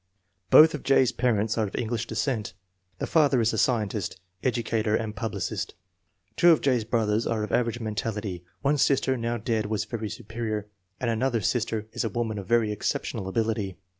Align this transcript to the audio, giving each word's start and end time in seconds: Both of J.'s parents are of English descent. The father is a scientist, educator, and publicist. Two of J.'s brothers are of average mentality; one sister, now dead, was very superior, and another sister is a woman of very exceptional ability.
Both 0.49 0.73
of 0.73 0.81
J.'s 0.81 1.11
parents 1.11 1.59
are 1.59 1.67
of 1.67 1.75
English 1.75 2.07
descent. 2.07 2.55
The 2.97 3.05
father 3.05 3.39
is 3.39 3.53
a 3.53 3.57
scientist, 3.59 4.19
educator, 4.41 4.95
and 4.95 5.15
publicist. 5.15 5.75
Two 6.35 6.49
of 6.49 6.61
J.'s 6.61 6.83
brothers 6.85 7.27
are 7.27 7.43
of 7.43 7.51
average 7.51 7.79
mentality; 7.79 8.43
one 8.63 8.79
sister, 8.79 9.15
now 9.15 9.37
dead, 9.37 9.67
was 9.67 9.85
very 9.85 10.09
superior, 10.09 10.65
and 10.99 11.11
another 11.11 11.41
sister 11.41 11.85
is 11.93 12.03
a 12.03 12.09
woman 12.09 12.39
of 12.39 12.47
very 12.47 12.71
exceptional 12.71 13.27
ability. 13.27 13.77